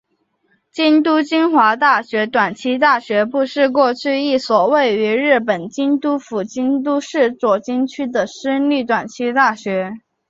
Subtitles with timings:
[0.71, 9.93] 京都精华大学短期大学部是过去一所位于日本京都府京都市左京区的私立短期大学。